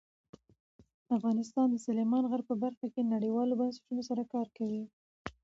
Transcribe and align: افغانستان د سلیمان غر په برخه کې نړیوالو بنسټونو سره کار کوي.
افغانستان 1.17 1.67
د 1.71 1.75
سلیمان 1.85 2.23
غر 2.31 2.41
په 2.49 2.55
برخه 2.63 2.85
کې 2.93 3.09
نړیوالو 3.13 3.57
بنسټونو 3.59 4.01
سره 4.09 4.23
کار 4.33 4.47
کوي. 4.57 4.83